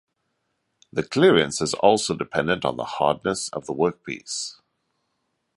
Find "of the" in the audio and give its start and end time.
3.49-3.73